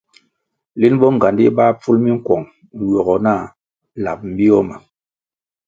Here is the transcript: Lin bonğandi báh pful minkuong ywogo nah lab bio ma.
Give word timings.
Lin 0.79 0.93
bonğandi 1.01 1.45
báh 1.57 1.73
pful 1.79 1.97
minkuong 2.05 2.47
ywogo 2.81 3.15
nah 3.25 3.41
lab 4.03 4.19
bio 4.37 4.59
ma. 4.67 4.75